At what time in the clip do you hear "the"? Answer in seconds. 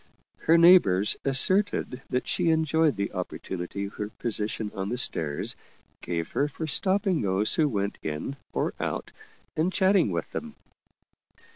2.95-3.11, 4.89-4.97